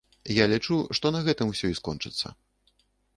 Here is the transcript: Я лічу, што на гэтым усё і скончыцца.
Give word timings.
Я 0.35 0.45
лічу, 0.53 0.77
што 0.99 1.11
на 1.15 1.21
гэтым 1.27 1.47
усё 1.51 1.67
і 1.73 1.77
скончыцца. 1.81 2.27